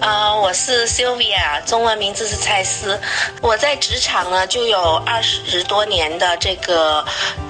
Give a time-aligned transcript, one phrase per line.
[0.00, 2.98] 呃，我是 Sylvia，中文名字是蔡思。
[3.42, 7.04] 我在职场呢就有二十多年的这个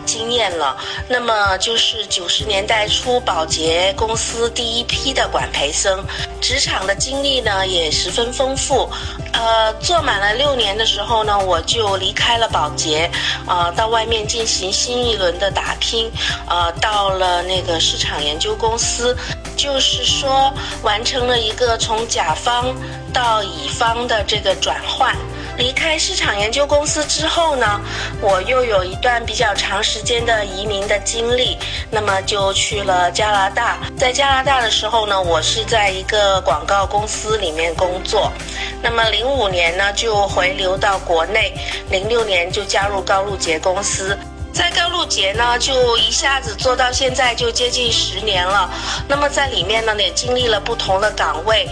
[0.08, 0.74] 经验了。
[1.06, 6.02] 那么就是九十年代初，保洁公司第一批的管培生，
[6.40, 8.88] 职场的经历呢也十分丰富。
[9.34, 13.10] 呃，做满了六年的时候呢，我就离开了保洁，
[13.46, 16.10] 呃，到外面进行新一轮的打拼，
[16.48, 19.14] 呃，到了那个市场研究公司。
[19.56, 22.72] 就是说，完成了一个从甲方
[23.12, 25.16] 到乙方的这个转换。
[25.58, 27.80] 离开市场研究公司之后呢，
[28.20, 31.58] 我又有一段比较长时间的移民的经历，
[31.90, 33.76] 那么就去了加拿大。
[33.96, 38.32] 在加拿大的时候呢，我是在一个广告公司里面工作。
[38.80, 41.52] 那么零五年呢，就回流到国内，
[41.90, 44.16] 零六年就加入高露洁公司。
[44.52, 48.70] 在高露洁呢，就一下子做到现在就接近十年了。
[49.08, 51.68] 那么在里面呢，也经历了不同的岗位。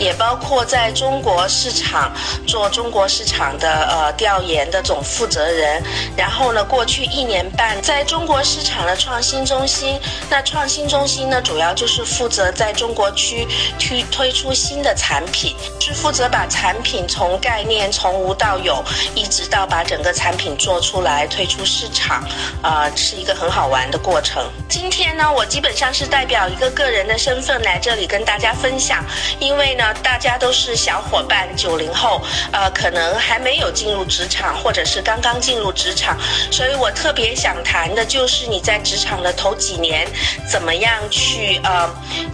[0.00, 2.10] 也包括在中国市场
[2.46, 5.82] 做中国市场的呃调研的总负责人，
[6.16, 13.46] 然后呢，过去一年半在中国市场的创新中心，那创新中心呢，主要就是负责在中国区
[13.78, 18.82] 推推出新的产品，是负责把产品从概念从无到有，
[19.14, 22.26] 一直到把整个产品做出来推出市场，
[22.62, 24.42] 呃，是一个很好玩的过程。
[24.66, 29.04] 今天呢，我基本上是代表一个个人的身份来这里跟大家分享，
[29.38, 29.89] 因为呢。
[29.94, 32.20] 大家都是小伙伴，九零后，
[32.52, 36.16] 呃，可能还没有进入职场，或者是刚刚进入职场，
[36.50, 40.06] 所以我特别想谈的就是你在职场的头几年，
[40.50, 41.88] 怎么样去呃，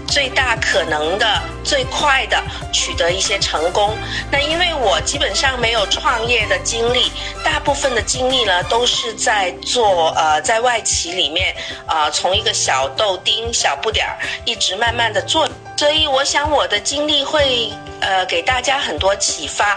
[0.06, 3.96] 最大可能的、最快的取得一些成功。
[4.30, 7.10] 那因为我基本上没有创业的经历，
[7.44, 11.54] 大部分的经历呢都是在做呃，在外企里面，
[11.86, 15.48] 呃，从一个小豆丁、小不点儿，一直慢慢的做。
[15.76, 19.76] 所以我想我的经历会呃给大家很多启发。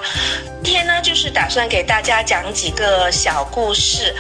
[0.62, 4.14] 今天呢，就是打算给大家讲几个小故事。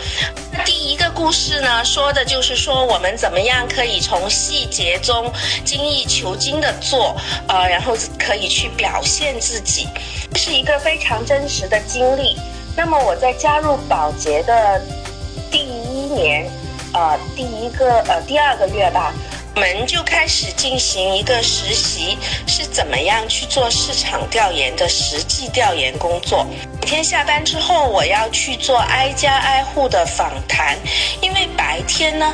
[0.51, 5.31] 那第一个故事呢，说的就是说我们怎么样可以从细节中
[5.63, 7.16] 精益求精的做，
[7.47, 9.88] 呃，然后可以去表现自己，
[10.33, 12.35] 这是一个非常真实的经历。
[12.75, 14.81] 那么我在加入保洁的
[15.51, 16.49] 第一年，
[16.94, 19.13] 呃，第一个呃第二个月吧。
[19.59, 26.47] 我们就开始进行一个实习，是怎么样去做市场调研的实际调研工作。
[26.80, 30.78] 每天下班之后，我要去做挨家挨户的访谈，
[31.20, 32.34] 因为白天呢。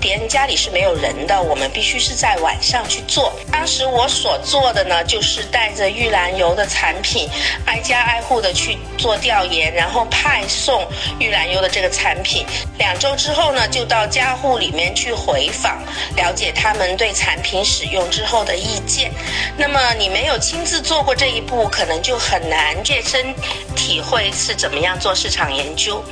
[0.00, 3.32] 别人家里是没有人的，我们必须是在晚上去做。
[3.52, 7.28] 当时我所做的呢，就是带着玉兰油的产品，
[7.66, 10.86] 挨家挨户的去做调研，然后派送
[11.18, 12.46] 玉兰油的这个产品。
[12.78, 15.78] 两周之后呢，就到家户里面去回访，
[16.16, 19.12] 了解他们对产品使用之后的意见。
[19.58, 23.34] 那么你没有亲自做过这一步，可能就很难切身
[23.76, 26.02] 体会是怎么样做市场研究。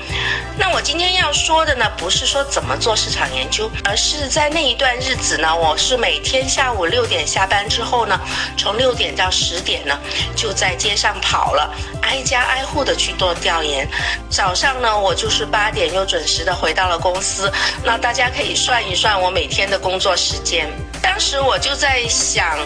[0.58, 3.70] 那我今天要说的呢，不是说怎么做市场研究。
[3.84, 8.20] 而是在那一段日子呢，我是每天下午六点下班之后呢，
[8.56, 9.98] 从六点到十点呢，
[10.36, 13.88] 就在街上跑了，挨家挨户的去做调研。
[14.28, 17.50] 早上呢，我就是八点又准时的回到了公司。
[17.82, 20.68] 那大家可以算一算我每天的工作时间。
[21.00, 22.58] 当时我就在想。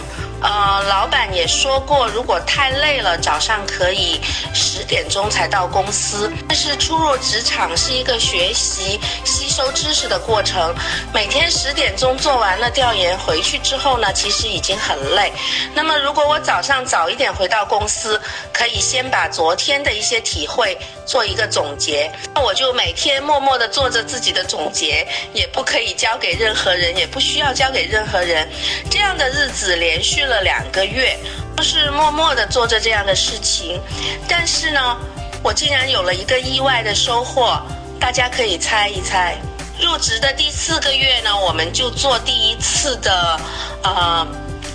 [0.43, 4.19] 呃，老板也说过，如果太累了，早上可以
[4.53, 6.29] 十点钟才到公司。
[6.49, 10.75] 但是初入职场是一个学习、吸收知识的过程。
[11.13, 15.31] 每天十点钟做完了调研回去之后呢，其实已经很累。
[15.73, 18.19] 那么如果我早上早一点回到公司，
[18.51, 22.11] 可以先把昨天的一些体会做一个总结。
[22.35, 28.45] 那我就每天默默地做着自己的总结，也不可以交给任何人，也不需要交给任何人。
[28.91, 30.32] 这样的日子连续了。
[30.33, 31.15] 了两个月，
[31.55, 33.79] 都是默默的做着这样的事情，
[34.27, 34.97] 但是呢，
[35.43, 37.61] 我竟然有了一个意外的收获，
[37.99, 39.37] 大家可以猜一猜。
[39.79, 43.39] 入职的第四个月呢，我们就做第一次的，
[43.83, 44.27] 呃。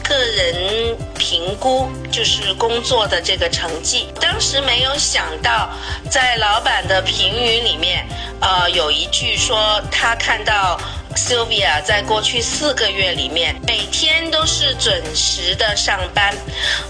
[0.08, 4.08] 个人评估就是工作的这个成绩。
[4.18, 5.68] 当时没有想到，
[6.10, 8.06] 在老板的评语里面，
[8.40, 10.80] 呃，有一句说他看到
[11.18, 16.32] Sylvia 在过去四个月里面，每天都是准时的上班。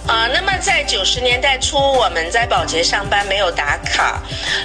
[0.07, 4.23] 啊，那么在九十年代初，我们在保洁上班没有打卡，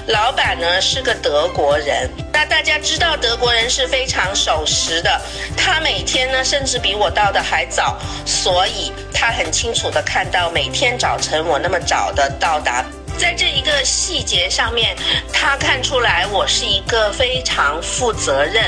[0.07, 2.09] 老板呢是个德国人。
[2.33, 5.21] 那大家知道德国人是非常守时的，
[5.55, 12.85] 他每天呢甚至比我到的还早，所以他很清楚的看到每天早晨我那么早的到达。
[13.23, 14.97] 在这一个细节上面，
[15.31, 18.61] 他看出来我是一个非常负责任、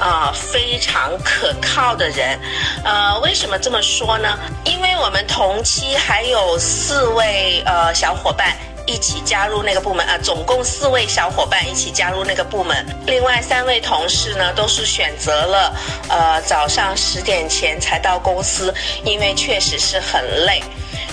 [0.00, 2.40] 啊非常可靠的人。
[2.82, 4.38] 呃，为什么这么说呢？
[4.64, 8.56] 因为我们同期还有四位呃小伙伴
[8.86, 12.86] 一起加入那个部门啊，总共四位小伙伴一起加入那个部门。
[13.04, 15.76] 另外三位同事呢，都是选择了
[16.08, 18.74] 呃早上十点前才到公司，
[19.04, 20.62] 因为确实是很累。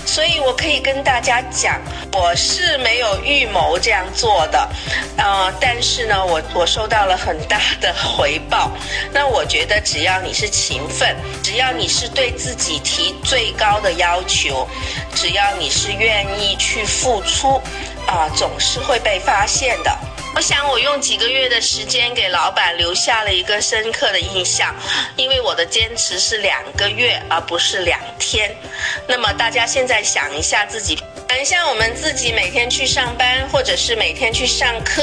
[0.06, 1.78] 所以我可以跟大家讲，
[2.12, 4.66] 我是没有预谋这样做的，
[5.18, 8.70] 呃，但是呢，我我收到了很大的回报。
[9.12, 14.66] 那我觉得，只要你是勤奋，只要你是对自己提最高的要求，
[15.14, 17.60] 只要你是愿意去付出，
[18.06, 19.98] 啊，总是会被发现的。
[20.36, 24.76] 我想，我用几个月的时间给老板留下了一个深刻的印象，
[25.16, 28.54] 因为我的坚持是两个月，而不是两天。
[29.08, 30.98] 那么，大家现在想一下自己。
[31.36, 35.02] 想一下，我们自己每天去上班，或者是每天去上课，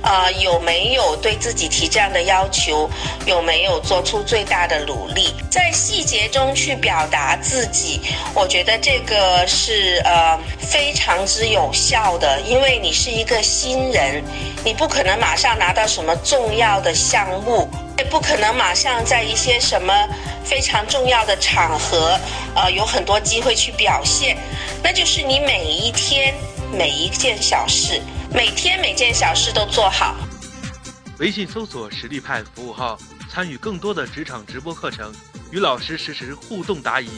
[0.00, 2.88] 啊，有没有对自己提这样的要求？
[3.26, 8.00] 有没有做出最大的努力，在细节中去表达自己？
[8.32, 14.22] 我觉得这个是呃非常之有效的，因为你是一个新人，
[14.64, 17.68] 你不可能马上拿到什么重要的项目。
[17.98, 19.94] 也不可能马上在一些什么
[20.42, 22.18] 非常重要的场合，
[22.56, 24.36] 呃，有很多机会去表现。
[24.82, 26.34] 那就是你每一天
[26.76, 28.00] 每一件小事，
[28.32, 30.16] 每天每件小事都做好。
[31.18, 32.98] 微信搜索“实力派”服务号，
[33.30, 35.12] 参与更多的职场直播课程，
[35.52, 37.08] 与老师实时互动答疑。